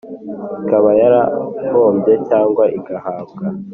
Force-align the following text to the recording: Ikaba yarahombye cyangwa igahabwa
Ikaba 0.61 0.89
yarahombye 1.01 2.13
cyangwa 2.29 2.63
igahabwa 2.77 3.43